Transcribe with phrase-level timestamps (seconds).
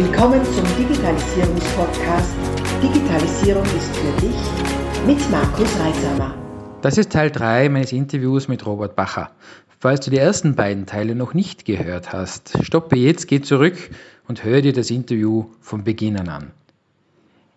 [0.00, 2.30] Willkommen zum Digitalisierungspodcast
[2.80, 6.36] Digitalisierung ist für dich mit Markus Reisamer.
[6.82, 9.32] Das ist Teil 3 meines Interviews mit Robert Bacher.
[9.80, 13.74] Falls du die ersten beiden Teile noch nicht gehört hast, stoppe jetzt, geh zurück
[14.28, 16.52] und hör dir das Interview von Beginn an.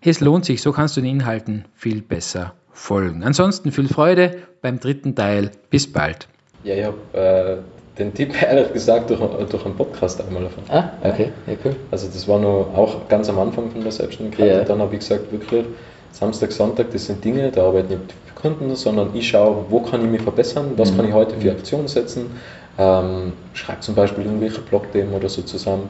[0.02, 3.22] Es lohnt sich, so kannst du den Inhalten viel besser folgen.
[3.24, 5.52] Ansonsten viel Freude beim dritten Teil.
[5.70, 6.28] Bis bald.
[6.64, 10.66] Ja, ich habe äh, den Tipp ehrlich gesagt durch, durch einen Podcast einmal erfahren.
[11.04, 11.76] Ah, okay, ja, cool.
[11.92, 14.48] Also das war noch auch ganz am Anfang von der Selbstständigkeit.
[14.48, 14.60] Ja.
[14.62, 15.66] Und dann habe ich gesagt, wirklich,
[16.12, 19.80] Samstag, Sonntag, das sind Dinge, da arbeite ich nicht für Kunden, sondern ich schaue, wo
[19.80, 20.98] kann ich mich verbessern, was Mhm.
[20.98, 22.32] kann ich heute für Aktionen setzen.
[22.80, 25.90] Ähm, schreibe zum Beispiel irgendwelche Blogthemen oder so zusammen,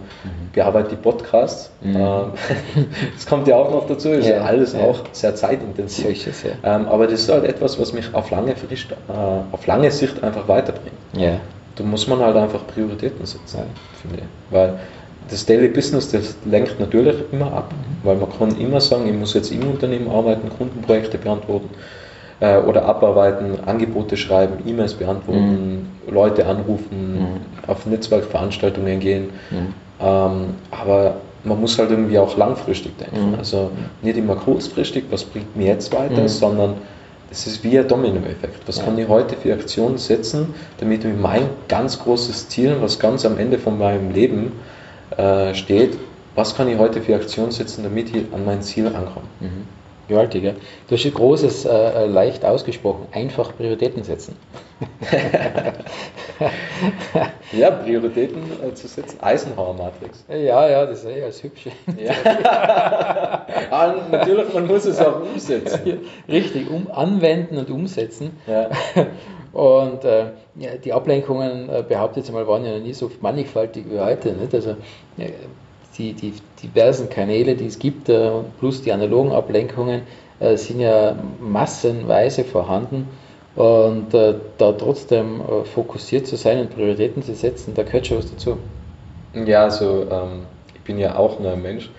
[0.52, 1.72] bearbeite die Podcasts.
[1.82, 1.96] Mhm.
[1.96, 2.24] Ähm,
[3.16, 4.82] das kommt ja auch noch dazu, ist ja, Ja, alles ja.
[4.82, 6.06] auch sehr zeitintensiv.
[6.06, 6.50] Solches, ja.
[6.64, 8.96] Ähm, aber das ist halt etwas, was mich auf lange, Frist, äh,
[9.52, 10.96] auf lange Sicht einfach weiterbringt.
[11.16, 11.40] Ja.
[11.76, 13.64] Da muss man halt einfach Prioritäten setzen, Ja.
[14.02, 14.54] finde ich.
[14.54, 14.74] Weil
[15.30, 17.72] das Daily Business, das lenkt natürlich immer ab,
[18.04, 21.70] weil man kann immer sagen, ich muss jetzt im Unternehmen arbeiten, Kundenprojekte beantworten
[22.42, 29.30] äh, oder abarbeiten, Angebote schreiben, E-Mails beantworten, Leute anrufen, auf Netzwerkveranstaltungen gehen.
[29.52, 29.74] Mhm.
[30.02, 33.32] Ähm, aber man muss halt irgendwie auch langfristig denken.
[33.32, 33.36] Mhm.
[33.40, 36.28] Also nicht immer kurzfristig, was bringt mir jetzt weiter, Mhm.
[36.28, 36.74] sondern
[37.32, 38.68] es ist wie ein Dominoeffekt.
[38.68, 38.84] Was Ja.
[38.84, 43.38] kann ich heute für Aktionen setzen, damit ich mein ganz großes Ziel, was ganz am
[43.38, 44.52] Ende von meinem Leben
[45.18, 45.98] äh, steht,
[46.36, 49.28] was kann ich heute für Aktionen setzen, damit ich an mein Ziel ankomme?
[49.40, 49.66] Mhm.
[50.12, 50.52] Gewaltig, ja.
[50.90, 54.36] Du hast ein großes, äh, leicht ausgesprochen, einfach Prioritäten setzen.
[57.52, 59.20] Ja, Prioritäten äh, zu setzen.
[59.22, 60.26] Eisenhower-Matrix.
[60.30, 61.68] Ja, ja, das ist eh als hübsch.
[61.98, 62.14] Ja.
[63.70, 66.00] ah, natürlich, man muss es auch umsetzen.
[66.28, 68.32] Richtig, um, anwenden und umsetzen.
[68.48, 68.70] Ja.
[69.54, 73.86] Und äh, ja, die Ablenkungen, äh, behauptet jetzt mal, waren ja noch nie so mannigfaltig
[73.90, 74.32] wie heute.
[74.32, 74.56] Nicht?
[74.56, 74.78] Also
[75.98, 80.02] die, die diversen Kanäle, die es gibt, äh, plus die analogen Ablenkungen,
[80.40, 83.08] äh, sind ja massenweise vorhanden.
[83.56, 85.42] Und äh, da trotzdem
[85.74, 88.58] fokussiert zu sein und Prioritäten zu setzen, da gehört schon was dazu.
[89.34, 90.44] Ja, also ähm,
[90.74, 91.90] ich bin ja auch nur ein Mensch.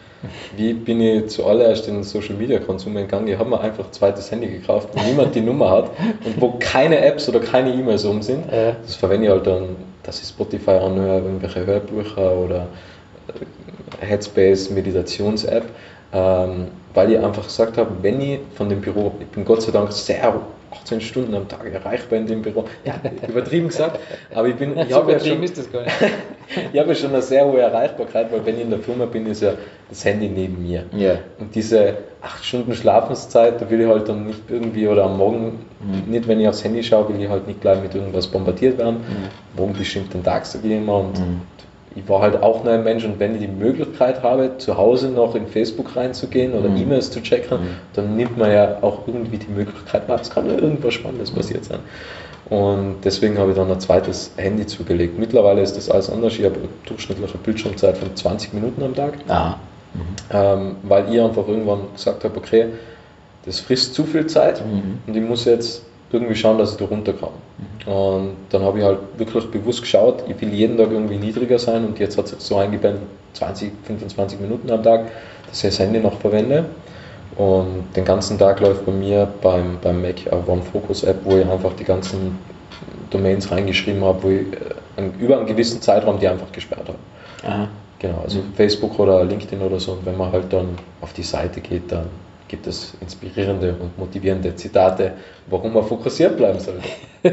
[0.56, 3.28] Wie bin ich zuallererst in den Social Media Konsum gegangen?
[3.28, 5.90] Ich habe mir einfach ein zweites Handy gekauft, wo niemand die Nummer hat
[6.24, 8.44] und wo keine Apps oder keine E-Mails um sind.
[8.50, 12.68] Das verwende ich halt dann, dass ich Spotify anhöre, irgendwelche Hörbücher oder
[14.00, 15.64] Headspace Meditations-App,
[16.12, 19.72] ähm, weil ich einfach gesagt habe, wenn ich von dem Büro, ich bin Gott sei
[19.72, 20.34] Dank sehr
[20.72, 22.94] 18 Stunden am Tag erreichbar in dem Büro, ja,
[23.28, 23.98] übertrieben gesagt,
[24.34, 25.94] aber ich bin, ich So habe ja schon, ist das gar nicht.
[26.72, 29.26] ich habe ja schon eine sehr hohe Erreichbarkeit, weil wenn ich in der Firma bin,
[29.26, 29.52] ist ja
[29.88, 30.84] das Handy neben mir.
[30.92, 31.18] Ja.
[31.38, 35.66] Und diese 8 Stunden Schlafenszeit, da will ich halt dann nicht irgendwie, oder am Morgen,
[36.06, 38.98] nicht wenn ich aufs Handy schaue, will ich halt nicht gleich mit irgendwas bombardiert werden.
[39.56, 41.00] Morgen bestimmt den Tag, sage ich immer.
[41.00, 41.20] Und
[41.94, 45.08] ich war halt auch nur ein Mensch und wenn ich die Möglichkeit habe, zu Hause
[45.08, 47.58] noch in Facebook reinzugehen oder E-Mails zu checken,
[47.94, 50.18] dann nimmt man ja auch irgendwie die Möglichkeit wahr.
[50.20, 51.80] Es kann ja irgendwas Spannendes passiert sein.
[52.50, 55.18] Und deswegen habe ich dann ein zweites Handy zugelegt.
[55.18, 56.34] Mittlerweile ist das alles anders.
[56.38, 59.58] Ich habe eine durchschnittliche Bildschirmzeit von 20 Minuten am Tag Aha.
[60.32, 62.66] ähm, weil ich einfach irgendwann gesagt habe, okay,
[63.44, 64.98] das frisst zu viel Zeit Mhm.
[65.06, 65.82] und ich muss jetzt
[66.12, 67.32] irgendwie schauen, dass ich da runterkomme.
[67.86, 71.84] Und dann habe ich halt wirklich bewusst geschaut, ich will jeden Tag irgendwie niedriger sein
[71.84, 75.10] und jetzt hat es so eingebändelt 20, 25 Minuten am Tag,
[75.48, 76.66] dass ich das Handy noch verwende.
[77.36, 81.72] Und den ganzen Tag läuft bei mir beim, beim Mac eine OneFocus-App, wo ich einfach
[81.72, 82.38] die ganzen
[83.10, 84.46] Domains reingeschrieben habe, wo ich
[84.96, 86.98] äh, über einen gewissen Zeitraum die einfach gesperrt habe.
[87.50, 87.68] Aha.
[87.98, 89.92] Genau, also Facebook oder LinkedIn oder so.
[89.92, 92.06] Und wenn man halt dann auf die Seite geht, dann
[92.52, 95.12] gibt es inspirierende und motivierende Zitate,
[95.46, 96.86] warum man fokussiert bleiben sollte.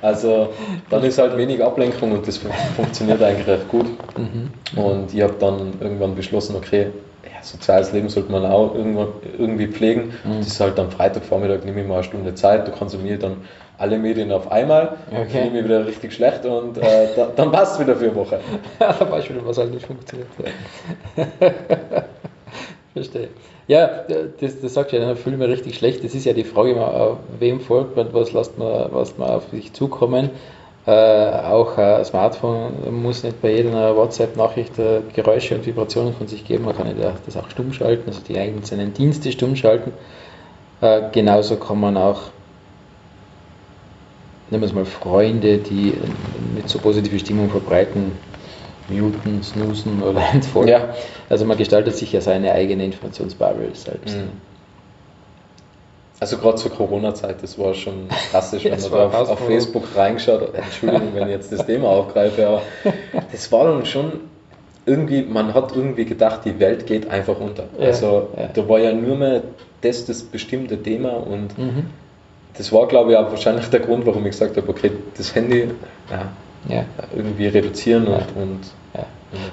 [0.00, 0.50] also
[0.88, 3.86] dann ist halt wenig Ablenkung und das fun- funktioniert eigentlich recht gut.
[4.76, 6.86] Und ich habe dann irgendwann beschlossen, okay,
[7.24, 10.12] ja, soziales Leben sollte man auch irgendwann, irgendwie pflegen.
[10.38, 13.38] Das ist halt am Freitagvormittag, nehme ich mal eine Stunde Zeit, da konsumiere dann
[13.76, 15.28] alle Medien auf einmal, Okay.
[15.40, 18.38] fühle mich wieder richtig schlecht und äh, da, dann passt es wieder für eine Woche.
[18.80, 20.28] Ja, Beispiel, was halt nicht funktioniert.
[22.96, 23.28] Verstehe.
[23.68, 24.04] Ja,
[24.40, 26.02] das, das sagst du ja, ich mich richtig schlecht.
[26.02, 29.50] Das ist ja die Frage, immer, wem folgt man, was lässt man, was man auf
[29.50, 30.30] sich zukommen.
[30.86, 32.72] Äh, auch ein Smartphone
[33.02, 36.64] muss nicht bei jeder WhatsApp-Nachricht äh, Geräusche und Vibrationen von sich geben.
[36.64, 39.92] Man kann ja das auch stumm schalten, also die einzelnen Dienste stumm schalten.
[40.80, 42.22] Äh, genauso kann man auch
[44.48, 45.92] nehmen wir es mal Freunde, die
[46.54, 48.12] nicht so positive Stimmung verbreiten,
[48.88, 50.68] muten, snoosen oder entfolgen.
[50.68, 50.94] Ja.
[51.28, 54.16] Also man gestaltet sich ja seine eigene Informationsbubble selbst.
[54.16, 54.30] Mhm.
[56.18, 59.46] Also gerade zur Corona-Zeit, das war schon drastisch, Ja, wenn man da auf, auf.
[59.46, 60.54] Facebook reingeschaut hat.
[60.54, 62.62] Entschuldigung, wenn ich jetzt das Thema aufgreife, aber
[63.32, 64.12] das war dann schon
[64.86, 67.64] irgendwie, man hat irgendwie gedacht, die Welt geht einfach unter.
[67.78, 68.48] Ja, also ja.
[68.54, 69.42] da war ja nur mehr
[69.82, 71.86] das das bestimmte Thema und Mhm.
[72.56, 75.68] das war, glaube ich, auch wahrscheinlich der Grund, warum ich gesagt habe, okay, das Handy
[76.10, 76.28] ja,
[76.68, 76.84] Ja.
[77.14, 78.42] irgendwie reduzieren und, Ja.
[78.42, 78.60] und
[78.94, 79.06] Ja.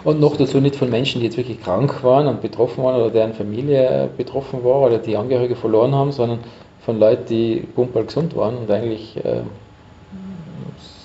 [0.03, 3.09] Und noch dazu nicht von Menschen, die jetzt wirklich krank waren und betroffen waren oder
[3.09, 6.39] deren Familie betroffen war oder die Angehörige verloren haben, sondern
[6.85, 9.41] von Leuten, die pumperl gesund waren und eigentlich äh,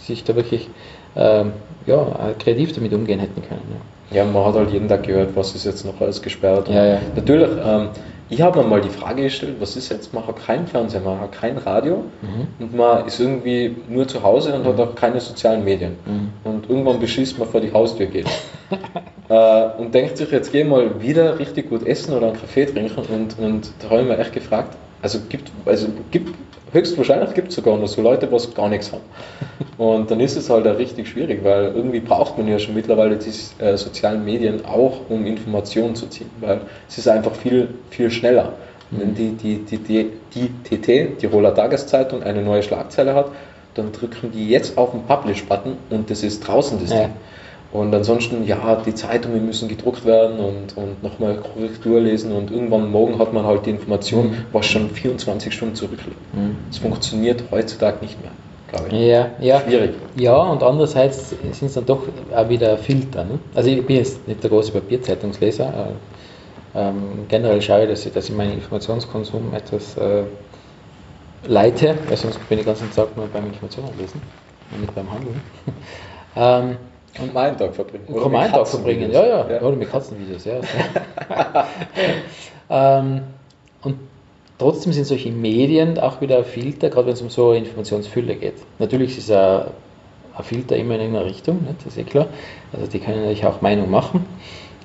[0.03, 0.69] sich da wirklich
[1.15, 1.45] äh,
[1.87, 2.07] ja,
[2.39, 3.61] kreativ damit umgehen hätten können.
[4.11, 6.69] Ja, man hat halt jeden Tag gehört, was ist jetzt noch alles gesperrt.
[7.15, 7.89] Natürlich, ähm,
[8.31, 11.21] ich habe mir mal die Frage gestellt, was ist jetzt, man hat kein Fernsehen, man
[11.21, 12.49] hat kein Radio Mhm.
[12.59, 15.97] und man ist irgendwie nur zu Hause und hat auch keine sozialen Medien.
[16.05, 16.31] Mhm.
[16.45, 18.27] Und irgendwann beschließt man vor die Haustür geht.
[19.29, 23.03] äh, und denkt sich, jetzt geh mal wieder richtig gut essen oder einen Kaffee trinken
[23.13, 26.35] und, und da habe ich mir echt gefragt, also gibt, also gibt
[26.73, 29.03] höchstwahrscheinlich gibt es sogar noch so Leute, was gar nichts haben.
[29.79, 33.17] Und dann ist es halt auch richtig schwierig, weil irgendwie braucht man ja schon mittlerweile
[33.17, 33.31] die
[33.63, 38.53] äh, sozialen Medien auch, um Informationen zu ziehen, weil es ist einfach viel, viel schneller.
[38.91, 43.27] Wenn die, die, die, die, die TT, Tiroler Tageszeitung, eine neue Schlagzeile hat,
[43.75, 47.01] dann drücken die jetzt auf den Publish-Button und das ist draußen das Ja.
[47.03, 47.11] Ding.
[47.71, 52.91] Und ansonsten, ja, die Zeitungen müssen gedruckt werden und, und nochmal Korrektur lesen und irgendwann
[52.91, 54.37] morgen hat man halt die Information, Mhm.
[54.53, 56.17] was schon 24 Stunden zurückliegt.
[56.35, 56.57] Mhm.
[56.71, 58.31] Es funktioniert heutzutage nicht mehr,
[58.69, 59.07] glaube ich.
[59.07, 59.61] Ja, ja.
[59.61, 59.91] Schwierig.
[60.17, 62.03] Ja, und andererseits sind es dann doch
[62.35, 63.25] auch wieder Filter.
[63.25, 63.39] Ne?
[63.55, 65.67] Also ich bin jetzt nicht der große Papierzeitungsleser.
[66.75, 70.23] Äh, ähm, generell schaue ich, dass ich, dass ich meinen Informationskonsum etwas äh,
[71.47, 74.23] leite, weil sonst bin ich den ganzen Tag nur beim Informationen lesen
[74.73, 75.41] und nicht beim Handeln.
[76.37, 76.77] ähm,
[77.21, 78.05] Und meinen Tag verbringen.
[78.09, 80.61] und kann man einen Tag verbringen, ja, ja, Oder mit Katzenvideos, ja.
[82.71, 83.21] ähm,
[83.83, 83.97] und
[84.59, 88.37] trotzdem sind solche Medien auch wieder ein Filter, gerade wenn es um so eine Informationsfülle
[88.37, 88.55] geht.
[88.79, 89.63] Natürlich ist ein,
[90.37, 91.85] ein Filter immer in irgendeiner Richtung, nicht?
[91.85, 92.27] das ist eh klar.
[92.73, 94.25] Also die können natürlich auch Meinung machen.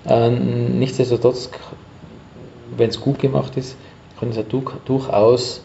[0.07, 1.49] Ähm, nichtsdestotrotz,
[2.75, 3.77] wenn es gut gemacht ist,
[4.29, 5.63] es ja du- durchaus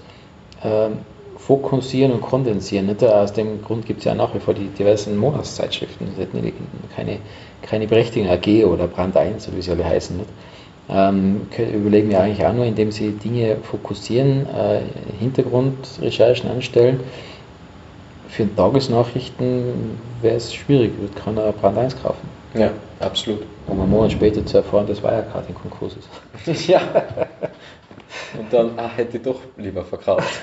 [0.65, 0.99] ähm,
[1.39, 2.87] fokussieren und kondensieren.
[2.87, 3.03] Nicht?
[3.03, 6.09] Aus dem Grund gibt es ja nach wie vor die diversen Monatszeitschriften.
[6.09, 6.53] Das hätten
[6.95, 7.19] keine,
[7.63, 10.17] keine Berechtigung, AG oder Brand 1 oder wie sie alle heißen.
[10.17, 10.29] Nicht?
[10.91, 11.43] Ähm,
[11.75, 14.81] überlegen wir eigentlich auch nur, indem sie Dinge fokussieren, äh,
[15.19, 17.01] Hintergrundrecherchen anstellen.
[18.29, 22.29] Für Tagesnachrichten wäre es schwierig, wird keiner Brand 1 kaufen.
[22.55, 22.71] Ja,
[23.01, 23.43] absolut.
[23.67, 25.95] Um einen Monat später zu erfahren, dass Wirecard in Konkurs
[26.47, 26.69] ist.
[26.69, 26.81] ja.
[28.39, 30.43] Und dann, ah, hätte ich doch lieber verkauft.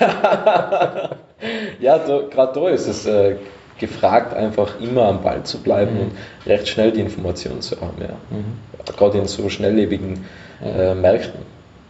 [1.80, 3.36] ja, gerade da ist es äh,
[3.78, 6.00] gefragt, einfach immer am Ball zu bleiben Mhm.
[6.00, 6.12] und
[6.46, 7.96] recht schnell die Informationen zu haben.
[8.00, 8.14] Ja.
[8.30, 8.58] Mhm.
[8.96, 10.24] Gerade in so schnelllebigen
[10.64, 11.40] äh, Märkten.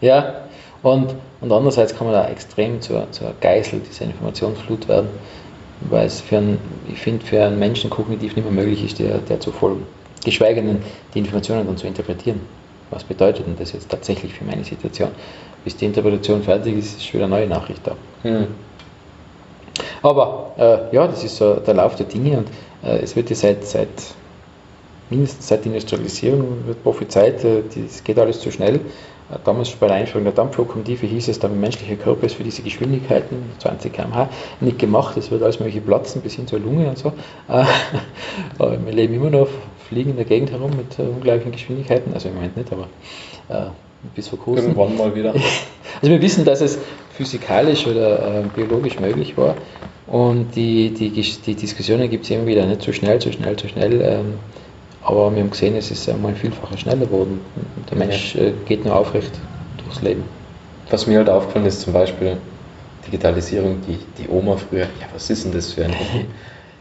[0.01, 0.43] Ja,
[0.83, 5.09] und, und andererseits kann man da extrem zur, zur Geißel dieser Informationsflut werden,
[5.81, 6.59] weil es für einen,
[6.89, 9.87] ich finde, für einen Menschen kognitiv nicht mehr möglich ist, der, der zu folgen.
[10.25, 10.83] Geschweige denn,
[11.15, 12.41] die Informationen dann zu interpretieren.
[12.91, 15.11] Was bedeutet denn das jetzt tatsächlich für meine Situation?
[15.65, 17.97] Bis die Interpretation fertig ist, ist schon wieder eine neue Nachricht da.
[18.23, 18.47] Hm.
[20.03, 22.49] Aber äh, ja, das ist so der Lauf der Dinge und
[22.85, 23.88] äh, es wird ja seit, seit
[25.11, 28.77] mindestens seit der Industrialisierung wird prophezeit, äh, es geht alles zu schnell.
[28.77, 32.62] Äh, damals bei der Einführung der Dampflokomotive hieß es, der menschliche Körper ist für diese
[32.62, 34.29] Geschwindigkeiten, 20 km/h,
[34.61, 35.17] nicht gemacht.
[35.17, 37.09] Es wird alles mögliche platzen, bis hin zur Lunge und so.
[37.49, 37.65] Äh,
[38.59, 39.49] aber wir leben immer noch,
[39.88, 42.88] fliegen in der Gegend herum mit äh, ungleichen Geschwindigkeiten, also im Moment nicht, aber
[43.49, 43.71] äh,
[44.14, 44.69] bis vor kurzem.
[44.69, 45.35] Irgendwann mal wieder.
[46.02, 46.78] Also wir wissen, dass es
[47.16, 49.55] physikalisch oder äh, biologisch möglich war.
[50.07, 53.66] Und die, die, die Diskussionen gibt es immer wieder, nicht zu schnell, zu schnell, zu
[53.69, 54.02] schnell.
[54.02, 54.35] Ähm,
[55.02, 57.40] aber wir haben gesehen, es ist einmal vielfacher schneller geworden.
[57.90, 59.33] Der Mensch äh, geht nur aufrecht
[59.83, 60.25] durchs Leben.
[60.90, 62.37] Was mir halt aufgefallen ist, zum Beispiel
[63.07, 66.26] Digitalisierung, die, die Oma früher, ja, was ist denn das für ein Handy?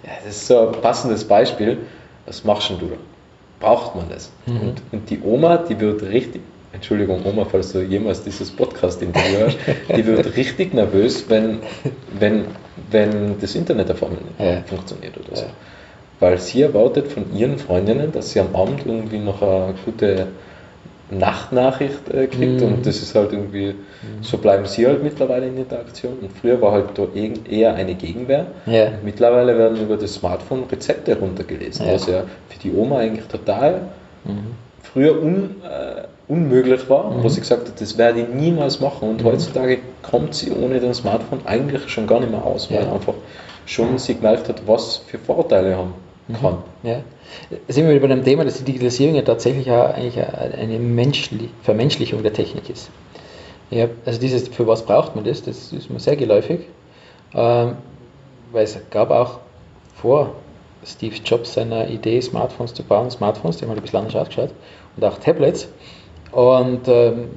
[0.04, 1.78] Ja, das ist so ein passendes Beispiel.
[2.26, 2.96] Was machst denn du da?
[3.60, 4.32] Braucht man das?
[4.46, 4.60] Mhm.
[4.62, 6.42] Und, und die Oma, die wird richtig,
[6.74, 9.58] Entschuldigung, Oma, falls du jemals dieses Podcast-Interview hörst,
[9.96, 11.60] die wird richtig nervös, wenn,
[12.20, 12.46] wenn,
[12.92, 14.62] wenn das Internet auf einmal nicht Ja.
[14.64, 15.44] funktioniert oder so.
[15.44, 15.50] Ja.
[16.20, 20.28] Weil sie erwartet von ihren Freundinnen, dass sie am Abend irgendwie noch eine gute
[21.12, 22.68] Nachtnachricht äh, kriegt Mhm.
[22.74, 23.76] und das ist halt irgendwie,
[24.22, 27.08] so bleiben sie halt mittlerweile in Interaktion und früher war halt da
[27.50, 28.48] eher eine Gegenwehr.
[28.66, 28.86] Ja.
[28.88, 31.94] Und mittlerweile werden über das Smartphone Rezepte runtergelesen, Ja.
[31.94, 33.82] was ja für die Oma eigentlich total
[34.24, 34.56] Mhm.
[34.82, 37.24] früher un, äh, unmöglich war, Mhm.
[37.24, 39.28] wo sie gesagt hat, das werde ich niemals machen und Mhm.
[39.28, 42.92] heutzutage kommt sie ohne das Smartphone eigentlich schon gar nicht mehr aus, weil Ja.
[42.92, 43.14] einfach
[43.68, 45.94] schon sie gemerkt hat, was für Vorteile haben
[46.34, 46.58] kann.
[46.84, 47.02] Ja.
[47.50, 50.80] Da sind wir wieder bei dem Thema, dass die Digitalisierung ja tatsächlich auch eigentlich eine
[50.80, 52.90] menschli Vermenschlichung der Technik ist.
[53.72, 55.42] Ja, also dieses, für was braucht man das?
[55.42, 56.62] Das ist mir sehr geläufig,
[57.34, 57.78] ähm,
[58.52, 59.40] weil es gab auch
[59.96, 60.36] vor
[60.86, 64.52] Steve Jobs seiner Idee, Smartphones zu bauen, Smartphones, die haben halt ein bisschen anders ausgeschaut,
[64.96, 65.68] und auch Tablets.
[66.32, 67.30] Und ähm,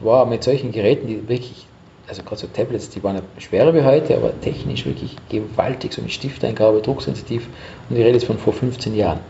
[0.00, 1.65] war mit solchen Geräten, die wirklich,
[2.08, 6.12] also gerade so Tablets, die waren schwerer wie heute, aber technisch wirklich gewaltig, so mit
[6.12, 7.48] Stifteingabe, drucksensitiv.
[7.88, 9.20] Und ich rede jetzt von vor 15 Jahren.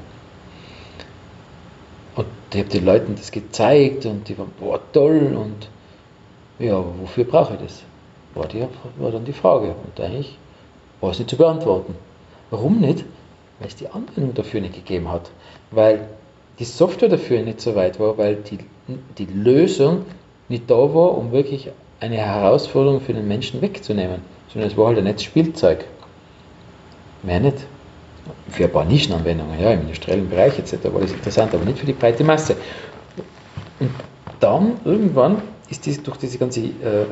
[2.16, 5.36] Und ich habe den Leuten das gezeigt und die waren, boah, toll.
[5.36, 5.68] Und
[6.58, 7.82] ja, aber wofür brauche ich das?
[8.34, 8.66] War, die,
[8.98, 9.74] war dann die Frage.
[9.84, 10.36] Und eigentlich
[11.00, 11.94] war es nicht zu beantworten.
[12.50, 13.04] Warum nicht?
[13.58, 15.30] Weil es die Anwendung dafür nicht gegeben hat.
[15.70, 16.08] Weil
[16.58, 18.58] die Software dafür nicht so weit war, weil die,
[19.18, 20.04] die Lösung
[20.48, 24.20] nicht da war, um wirklich eine Herausforderung für den Menschen wegzunehmen.
[24.52, 25.86] Sondern es war halt ein nettes Spielzeug.
[27.22, 27.56] Mehr nicht.
[28.50, 30.92] Für ein paar Nischenanwendungen, ja, im industriellen Bereich etc.
[30.92, 32.56] war das interessant, aber nicht für die breite Masse.
[33.78, 33.90] Und
[34.40, 37.06] dann irgendwann ist dies, durch diese ganze äh, äh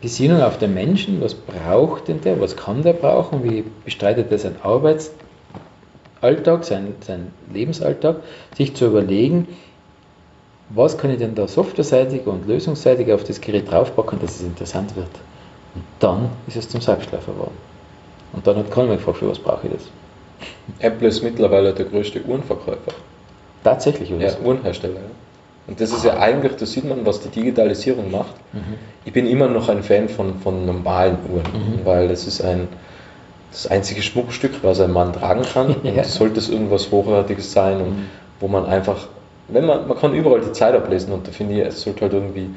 [0.00, 4.38] Besinnung auf den Menschen, was braucht denn der, was kann der brauchen, wie bestreitet er
[4.38, 8.22] seinen Arbeitsalltag, seinen, seinen Lebensalltag,
[8.56, 9.46] sich zu überlegen,
[10.70, 14.94] was kann ich denn da softwareseitig und lösungsseitig auf das Gerät draufpacken, dass es interessant
[14.96, 15.10] wird.
[15.74, 17.56] Und dann ist es zum Selbstläufer geworden.
[18.32, 19.82] Und dann hat keiner mehr gefragt, für was brauche ich das.
[20.78, 22.92] Apple ist mittlerweile der größte Uhrenverkäufer.
[23.64, 24.26] Tatsächlich, oder?
[24.26, 24.94] Ja, Uhrenhersteller.
[24.94, 25.00] Ja.
[25.66, 28.34] Und das ist ja eigentlich, da sieht man, was die Digitalisierung macht.
[28.52, 28.74] Mhm.
[29.04, 31.84] Ich bin immer noch ein Fan von, von normalen Uhren, mhm.
[31.84, 32.68] weil das ist ein,
[33.52, 35.76] das einzige Schmuckstück, was ein Mann tragen kann.
[35.82, 35.92] ja.
[35.92, 38.06] Und sollte es irgendwas Hochwertiges sein und mhm.
[38.40, 39.08] wo man einfach,
[39.52, 42.12] wenn man, man kann überall die Zeit ablesen und da finde ich, es sollte halt
[42.12, 42.50] irgendwie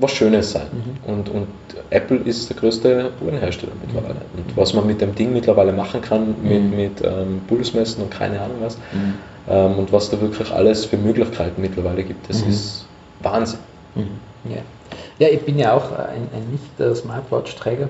[0.00, 0.66] was Schönes sein.
[0.72, 1.12] Mhm.
[1.12, 1.48] Und, und
[1.90, 4.14] Apple ist der größte Uhrenhersteller mittlerweile.
[4.14, 4.38] Mhm.
[4.38, 6.76] Und was man mit dem Ding mittlerweile machen kann, mit, mhm.
[6.76, 9.14] mit ähm, Pulsmessen und keine Ahnung was, mhm.
[9.48, 12.50] ähm, und was da wirklich alles für Möglichkeiten mittlerweile gibt, das mhm.
[12.50, 12.86] ist
[13.20, 13.60] Wahnsinn.
[13.94, 14.08] Mhm.
[14.44, 15.26] Ja.
[15.26, 17.88] ja, ich bin ja auch ein, ein Nicht-Smartwatch-Träger,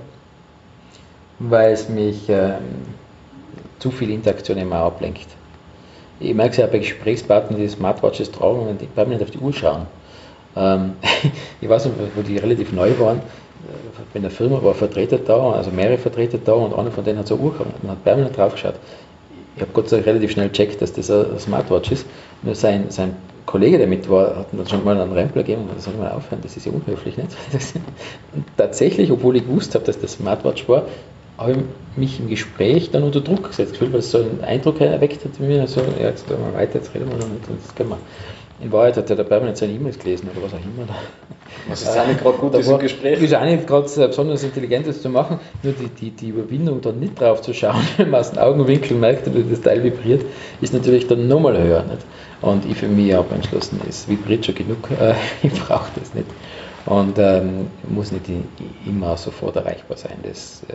[1.38, 2.86] weil es mich ähm,
[3.78, 5.28] zu viel Interaktion immer ablenkt.
[6.20, 9.52] Ich merke es ja bei Gesprächspartnern, die Smartwatches tragen und die permanent auf die Uhr
[9.52, 9.86] schauen.
[10.56, 10.92] Ähm,
[11.60, 13.20] ich weiß nicht, wo die relativ neu waren,
[14.12, 17.18] bei der Firma war ein Vertreter da, also mehrere Vertreter da und einer von denen
[17.18, 18.74] hat so eine Uhr gehabt und hat permanent drauf geschaut.
[19.56, 22.06] Ich habe Gott sei Dank relativ schnell gecheckt, dass das ein Smartwatch ist.
[22.42, 25.82] Nur sein, sein Kollege, der mit war, hat dann schon mal einen Rempler gegeben und
[25.82, 27.16] soll mal aufhören, das ist ja unhöflich.
[27.16, 27.30] Nicht?
[28.34, 30.84] Und tatsächlich, obwohl ich gewusst habe, dass das Smartwatch war,
[31.38, 31.58] habe ich
[31.96, 35.32] mich im Gespräch dann unter Druck gesetzt gefühlt, weil es so einen Eindruck erweckt hat
[35.38, 37.90] in mir, so, ja, jetzt gehen wir weiter, jetzt reden wir noch nicht, das können
[37.90, 37.98] wir.
[38.60, 40.88] In Wahrheit hat er da permanent seine E-Mails gelesen oder was auch immer.
[41.68, 43.22] Was ist auch nicht gerade gut, ist im Gespräch.
[43.22, 47.20] Ist auch nicht gerade besonders Intelligentes zu machen, nur die, die, die Überwindung dann nicht
[47.20, 50.24] drauf zu schauen, wenn man aus den Augenwinkeln merkt, wie das Teil vibriert,
[50.60, 51.84] ist natürlich dann nochmal höher.
[51.84, 52.04] Nicht?
[52.40, 56.26] Und ich für mich habe entschlossen, es vibriert schon genug, äh, ich brauche das nicht.
[56.86, 58.24] Und ähm, muss nicht
[58.86, 60.16] immer sofort erreichbar sein.
[60.22, 60.74] Das äh,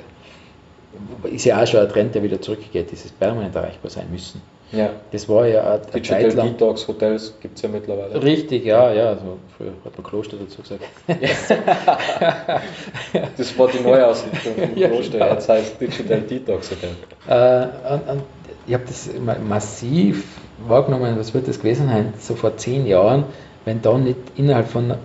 [1.24, 4.42] ist ja auch schon ein Trend, der wieder zurückgeht, dieses permanent erreichbar sein müssen.
[4.74, 4.90] Ja.
[5.12, 6.48] Das war ja eine Digital Zeit lang.
[6.48, 8.24] Detox Hotels gibt es ja mittlerweile.
[8.24, 9.10] Richtig, ja, ja.
[9.10, 10.82] Also früher hat man Kloster dazu gesagt.
[13.38, 15.20] das war die Neuausrichtung vom ja, Kloster.
[15.20, 15.34] Genau.
[15.34, 16.90] Jetzt heißt Digital Detox Hotel.
[17.28, 18.24] Äh, und, und
[18.66, 19.12] ich habe das
[19.48, 20.26] massiv
[20.68, 23.26] wahrgenommen, was wird das gewesen sein, so vor zehn Jahren,
[23.66, 24.96] wenn da nicht innerhalb von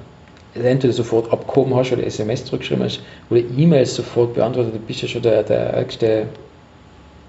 [0.55, 3.01] entweder sofort abgehoben hast oder SMS zurückgeschrieben hast
[3.31, 6.27] oder E-Mails sofort beantwortet, du bist ja schon der, der ärgste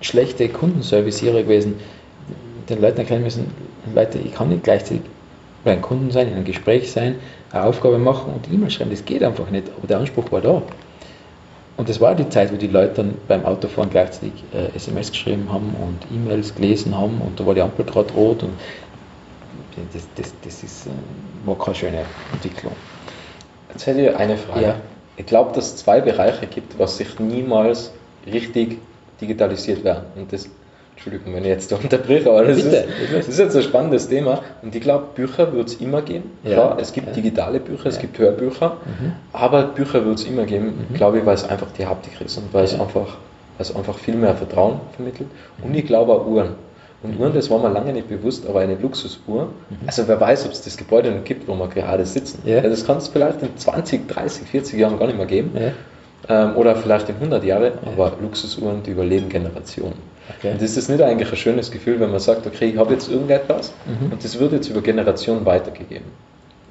[0.02, 1.76] schlechte Kundenservicierer gewesen
[2.70, 3.52] den Leuten erklären müssen,
[3.94, 5.02] Leute, ich kann nicht gleichzeitig
[5.64, 7.16] bei einem Kunden sein, in einem Gespräch sein,
[7.52, 10.62] eine Aufgabe machen und E-Mail schreiben, das geht einfach nicht, aber der Anspruch war da.
[11.78, 15.48] Und das war die Zeit, wo die Leute dann beim Autofahren gleichzeitig äh, SMS geschrieben
[15.52, 18.52] haben und E-Mails gelesen haben und da war die Ampel gerade rot und
[19.94, 20.90] das, das, das ist, äh,
[21.46, 22.74] war keine schöne Entwicklung.
[23.70, 24.66] Jetzt hätte ich eine Frage.
[24.66, 24.76] Ja.
[25.18, 27.92] Ich glaube, dass es zwei Bereiche gibt, was sich niemals
[28.26, 28.78] richtig
[29.22, 30.06] digitalisiert werden.
[30.16, 30.50] Und das
[31.00, 32.74] Entschuldigung, wenn ich jetzt da unterbreche, aber das, ist,
[33.14, 34.42] das ist jetzt ein spannendes Thema.
[34.62, 36.32] Und ich glaube, Bücher wird es immer geben.
[36.44, 37.14] Ja, Klar, es gibt ja.
[37.14, 39.14] digitale Bücher, es gibt Hörbücher, mhm.
[39.32, 40.94] aber Bücher wird es immer geben, mhm.
[40.96, 43.98] glaube ich, weil es einfach die Haptik ist und weil es einfach, weil es einfach
[43.98, 45.30] viel mehr Vertrauen vermittelt.
[45.62, 46.56] Und ich glaube auch Uhren.
[47.01, 49.77] Und Uhren, das war mir lange nicht bewusst, aber eine Luxusuhr, mhm.
[49.86, 52.41] also wer weiß, ob es das Gebäude noch gibt, wo wir gerade sitzen.
[52.46, 52.62] Ja.
[52.62, 55.51] das kann es vielleicht in 20, 30, 40 Jahren gar nicht mehr geben.
[56.27, 59.96] Ähm, oder vielleicht in 100 Jahren, aber Luxusuhren, die überleben Generationen.
[60.38, 60.51] Okay.
[60.51, 63.10] Und das ist nicht eigentlich ein schönes Gefühl, wenn man sagt, okay, ich habe jetzt
[63.10, 64.12] irgendetwas mhm.
[64.12, 66.06] und das wird jetzt über Generationen weitergegeben.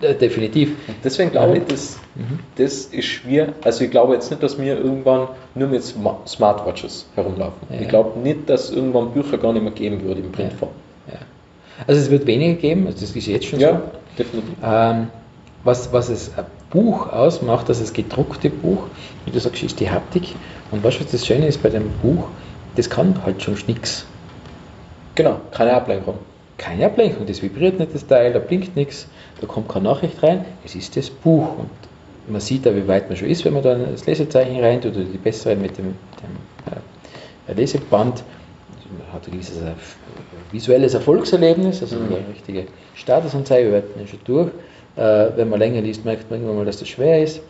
[0.00, 0.70] Ja, definitiv.
[0.86, 2.38] Und deswegen glaube ich, das, mhm.
[2.56, 3.54] das ist schwer.
[3.64, 7.66] Also ich glaube jetzt nicht, dass wir irgendwann nur mit Smartwatches herumlaufen.
[7.70, 7.80] Ja.
[7.80, 10.70] Ich glaube nicht, dass irgendwann Bücher gar nicht mehr geben würde im Printform.
[11.08, 11.18] Ja.
[11.86, 13.80] Also es wird weniger geben, also das ist jetzt schon ja, so.
[14.18, 14.54] definitiv.
[14.64, 15.08] Ähm,
[15.64, 18.84] was, was es ein Buch ausmacht, dass das gedruckte Buch,
[19.24, 20.34] wie du sagst, ist die Haptik.
[20.70, 22.28] Und was das Schöne ist bei dem Buch,
[22.76, 24.06] das kann halt schon nichts.
[25.14, 26.18] Genau, keine Ablenkung.
[26.58, 29.06] Keine Ablenkung, das vibriert nicht das Teil, da blinkt nichts,
[29.40, 31.58] da kommt keine Nachricht rein, es ist das Buch.
[31.58, 31.70] Und
[32.28, 34.96] man sieht da, wie weit man schon ist, wenn man da das Lesezeichen rein tut
[34.96, 36.74] oder die besseren mit dem, dem
[37.46, 38.22] äh, Leseband.
[38.90, 39.72] Man hat ein gewisses äh,
[40.50, 42.06] visuelles Erfolgserlebnis, also mhm.
[42.06, 44.50] eine richtige Statusanzeige, wir werden schon durch.
[44.96, 47.40] Äh, wenn man länger liest, merkt man irgendwann mal, dass das schwer ist.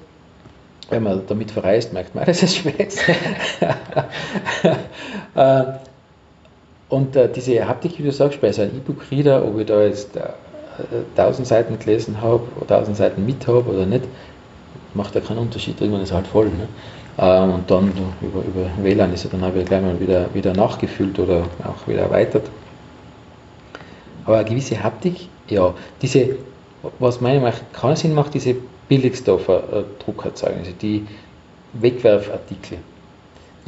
[0.91, 3.01] Wenn man damit verreist, merkt man, dass es schwer ist.
[5.35, 5.65] äh,
[6.89, 10.17] und äh, diese Haptik, wie du sagst, bei so einem E-Book-Reader, ob ich da jetzt
[10.17, 10.23] äh,
[11.17, 14.05] 1000 Seiten gelesen habe, 1000 Seiten mit habe oder nicht,
[14.95, 16.47] macht da keinen Unterschied, irgendwann ist er halt voll.
[16.47, 16.69] Ne?
[17.19, 21.19] Ähm, und dann über, über WLAN ist er dann auch gleich mal wieder, wieder nachgefüllt
[21.19, 22.49] oder auch wieder erweitert.
[24.25, 26.37] Aber eine gewisse Haptik, ja, diese,
[26.99, 28.55] was meiner Meinung nach keinen Sinn macht, diese
[28.89, 31.07] Billigstoffer Druckerzeugnisse, die
[31.73, 32.79] Wegwerfartikel.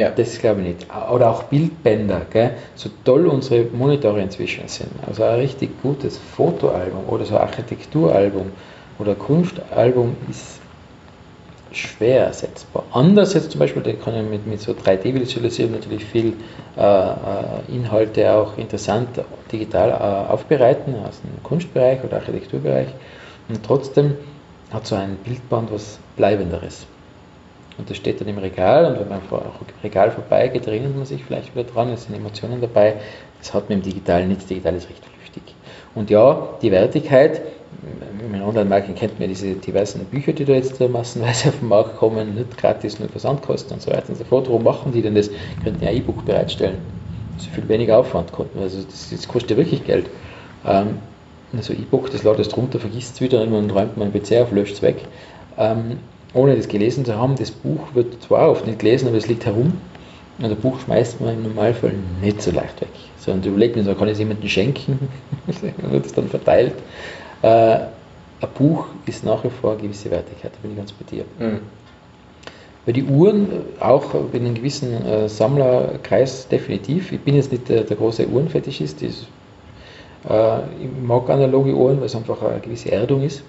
[0.01, 0.09] Ja.
[0.09, 0.87] Das glaube ich nicht.
[1.13, 2.53] Oder auch Bildbänder, gell?
[2.75, 4.91] so toll unsere Monitore inzwischen sind.
[5.07, 8.51] Also ein richtig gutes Fotoalbum oder so ein Architekturalbum
[8.99, 10.59] oder Kunstalbum ist
[11.73, 12.85] schwer ersetzbar.
[12.93, 16.33] Anders jetzt zum Beispiel, den kann ich mit, mit so 3D-Visualisierung natürlich viel
[16.79, 17.15] äh, äh,
[17.69, 19.09] Inhalte auch interessant
[19.53, 22.89] digital äh, aufbereiten aus dem Kunstbereich oder Architekturbereich.
[23.51, 24.17] Und trotzdem
[24.73, 26.87] hat so ein Bildband was Bleibenderes.
[27.81, 31.07] Und das steht dann im Regal und wenn man vor dem Regal vorbeigeht, erinnert man
[31.07, 32.97] sich vielleicht wieder dran, es sind Emotionen dabei.
[33.39, 35.55] Das hat man im Digitalen nicht, das Digital ist recht flüchtig.
[35.95, 37.41] Und ja, die Wertigkeit,
[38.21, 42.35] im Online-Marketing kennt man diese diversen Bücher, die da jetzt massenweise auf den Markt kommen,
[42.35, 44.47] nicht gratis, nur Versandkosten und so weiter und so fort.
[44.49, 45.31] Warum machen die denn das?
[45.65, 46.77] Könnten ja E-Book bereitstellen.
[47.39, 48.31] So viel weniger Aufwand.
[48.61, 50.11] Also das, das kostet ja wirklich Geld.
[50.67, 50.99] Ähm,
[51.57, 54.75] also E-Book, das lädt es drunter, vergisst es wieder, irgendwann räumt man PC auf, löscht
[54.75, 54.97] es weg.
[55.57, 55.99] Ähm,
[56.35, 59.47] ohne das gelesen zu haben, das Buch wird zwar oft nicht gelesen, aber es liegt
[59.47, 59.75] herum.
[60.39, 62.89] Und ein Buch schmeißt man im Normalfall nicht so leicht weg.
[63.19, 65.11] Sondern du überlegst mir, kann ich es jemandem schenken?
[65.47, 66.75] dann wird es dann verteilt.
[67.43, 67.79] Äh,
[68.43, 71.25] ein Buch ist nach wie vor eine gewisse Wertigkeit, da bin ich ganz bei dir.
[71.39, 71.61] Mhm.
[72.87, 77.13] Bei den Uhren, auch in einem gewissen äh, Sammlerkreis definitiv.
[77.13, 79.27] Ich bin jetzt nicht der, der große Uhrenfetischist, ist,
[80.29, 83.43] äh, ich mag analoge Uhren, weil es einfach eine gewisse Erdung ist.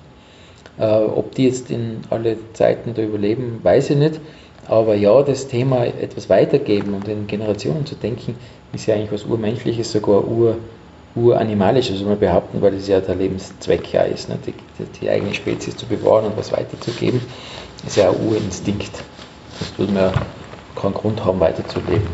[0.80, 4.20] Äh, ob die jetzt in alle Zeiten da überleben, weiß ich nicht.
[4.68, 8.36] Aber ja, das Thema etwas weitergeben und in Generationen zu denken,
[8.74, 10.56] ist ja eigentlich was Urmenschliches, sogar Ur,
[11.16, 14.38] Uranimalisches, also man behaupten, weil es ja der Lebenszweck ja ist, ne?
[14.46, 14.54] die,
[15.02, 17.20] die, eigene Spezies zu bewahren und was weiterzugeben,
[17.86, 18.92] ist ja ein Urinstinkt.
[19.60, 20.14] Das würde man
[20.76, 22.08] keinen Grund haben, weiterzuleben,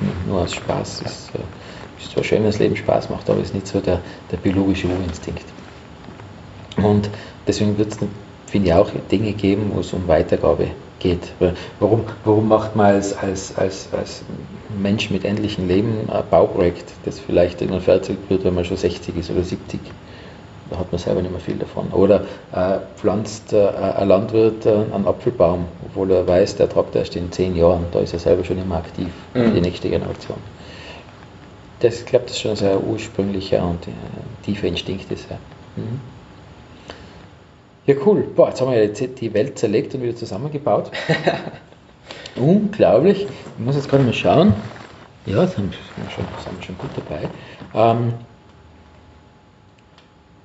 [0.00, 1.02] nicht nur aus Spaß.
[1.04, 3.66] Es ist, äh, ist zwar schön, wenn das Leben Spaß macht, aber es ist nicht
[3.66, 4.00] so der,
[4.30, 5.46] der biologische Urinstinkt.
[6.76, 7.10] Und
[7.46, 7.98] deswegen wird es,
[8.46, 11.32] finde ich, auch Dinge geben, wo es um Weitergabe geht.
[11.80, 14.22] Warum, warum macht man als, als, als, als
[14.76, 19.16] Mensch mit endlichem Leben ein Bauprojekt, das vielleicht irgendwann fertig wird, wenn man schon 60
[19.16, 19.80] ist oder 70?
[20.70, 21.88] Da hat man selber nicht mehr viel davon.
[21.88, 27.16] Oder äh, pflanzt äh, ein Landwirt äh, einen Apfelbaum, obwohl er weiß, der tragt erst
[27.16, 27.84] in 10 Jahren.
[27.92, 29.54] Da ist er selber schon immer aktiv, mhm.
[29.54, 30.38] die nächste Generation.
[31.80, 33.90] Das, glaube, das ist schon ein sehr ursprünglicher und äh,
[34.42, 35.26] tiefer Instinkt ist.
[35.28, 35.36] Ja.
[35.76, 36.00] Mhm.
[37.86, 38.22] Ja, cool.
[38.34, 40.90] Boah, jetzt haben wir jetzt die Welt zerlegt und wieder zusammengebaut.
[42.36, 43.26] Unglaublich.
[43.26, 44.54] Ich muss jetzt gerade mal schauen.
[45.26, 47.28] Ja, haben wir schon, sind wir schon gut dabei.
[47.74, 48.14] Ähm,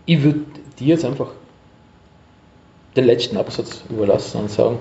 [0.06, 0.41] ich würde
[0.80, 1.30] dir jetzt einfach
[2.95, 4.78] den letzten Absatz überlassen und sagen,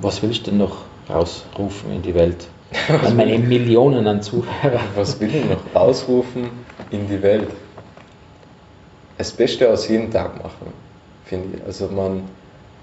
[0.00, 2.48] was willst du denn noch rausrufen in die Welt?
[3.02, 4.80] An meine Millionen an Zuhörer.
[4.96, 6.50] Was will ich noch rausrufen
[6.90, 7.48] in die Welt?
[9.18, 10.85] Das Beste aus jedem Tag machen
[11.26, 11.64] finde ich.
[11.64, 12.22] Also man,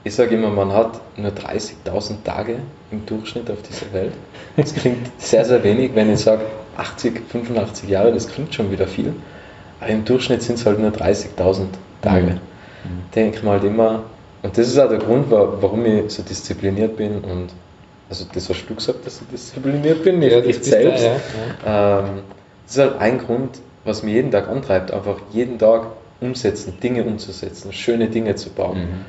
[0.03, 2.57] ich sage immer, man hat nur 30.000 Tage
[2.91, 4.13] im Durchschnitt auf dieser Welt.
[4.55, 6.43] Das klingt sehr, sehr wenig, wenn ich sage
[6.77, 9.13] 80, 85 Jahre, das klingt schon wieder viel.
[9.79, 11.65] Aber im Durchschnitt sind es halt nur 30.000
[12.01, 12.25] Tage.
[12.25, 12.39] Mhm.
[13.15, 14.03] Denke ich mal halt immer,
[14.43, 17.49] und das ist auch der Grund, warum ich so diszipliniert bin und
[18.09, 21.03] also das hast du gesagt, dass ich diszipliniert bin, nicht ja, ich selbst.
[21.03, 21.99] Da, ja.
[21.99, 22.19] Ähm,
[22.65, 25.87] das ist halt ein Grund, was mich jeden Tag antreibt, einfach jeden Tag
[26.25, 29.05] umsetzen, Dinge umzusetzen, schöne Dinge zu bauen,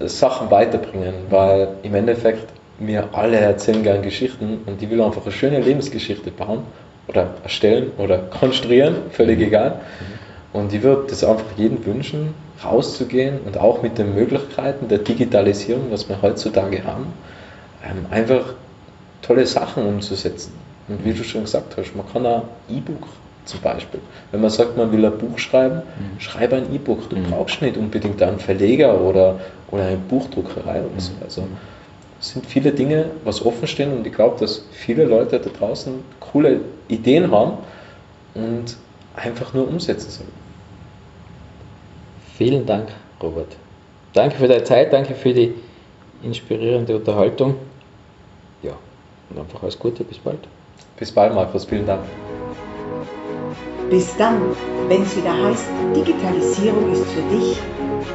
[0.00, 0.08] mhm.
[0.08, 2.46] Sachen weiterbringen, weil im Endeffekt
[2.78, 6.62] mir alle erzählen gerne Geschichten und die will einfach eine schöne Lebensgeschichte bauen
[7.08, 9.44] oder erstellen oder konstruieren, völlig mhm.
[9.44, 9.70] egal.
[9.70, 10.18] Mhm.
[10.60, 15.90] Und ich würde das einfach jedem wünschen, rauszugehen und auch mit den Möglichkeiten der Digitalisierung,
[15.90, 17.06] was wir heutzutage haben,
[17.84, 18.54] ähm, einfach
[19.22, 20.52] tolle Sachen umzusetzen.
[20.88, 23.08] Und wie du schon gesagt hast, man kann ein E-Book
[23.48, 24.00] zum Beispiel.
[24.30, 26.20] Wenn man sagt, man will ein Buch schreiben, mhm.
[26.20, 27.08] schreibe ein E-Book.
[27.08, 27.24] Du mhm.
[27.24, 31.12] brauchst nicht unbedingt einen Verleger oder, oder eine Buchdruckerei oder so.
[31.12, 31.22] Mhm.
[31.24, 31.48] Also
[32.20, 36.60] sind viele Dinge, was offen stehen und ich glaube, dass viele Leute da draußen coole
[36.88, 37.58] Ideen haben
[38.34, 38.76] und
[39.14, 40.32] einfach nur umsetzen sollen.
[42.36, 42.88] Vielen Dank,
[43.22, 43.56] Robert.
[44.12, 45.54] Danke für deine Zeit, danke für die
[46.22, 47.54] inspirierende Unterhaltung.
[48.62, 48.72] Ja,
[49.30, 50.40] und einfach alles Gute, bis bald.
[50.98, 52.02] Bis bald, Markus, vielen Dank.
[53.90, 54.40] Bis dann,
[54.88, 55.64] wenn es wieder heißt,
[55.96, 57.58] Digitalisierung ist für dich,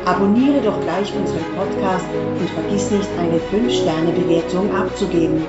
[0.06, 2.06] abonniere doch gleich unseren Podcast
[2.40, 5.46] und vergiss nicht, eine 5-Sterne-Bewertung abzugeben.